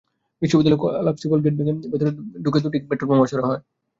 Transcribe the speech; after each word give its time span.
বিদ্যালয়ের 0.41 0.81
collapsible 0.83 1.39
gate 1.43 1.55
ভেঙে 1.57 1.73
ভেতরে 1.91 2.11
ঢুকে 2.43 2.59
দুটি 2.59 2.77
কক্ষে 2.77 2.89
পেট্রলবোমা 2.89 3.25
ছোড়া 3.31 3.45
হয়। 3.49 3.61